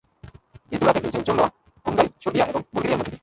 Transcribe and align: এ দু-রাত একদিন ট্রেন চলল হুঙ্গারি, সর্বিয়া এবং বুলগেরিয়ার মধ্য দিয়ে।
এ 0.71 0.75
দু-রাত 0.79 0.95
একদিন 0.97 1.11
ট্রেন 1.11 1.23
চলল 1.23 1.41
হুঙ্গারি, 1.85 2.09
সর্বিয়া 2.23 2.45
এবং 2.45 2.61
বুলগেরিয়ার 2.73 2.99
মধ্য 2.99 3.09
দিয়ে। 3.09 3.19